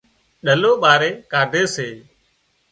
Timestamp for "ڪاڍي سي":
1.31-1.87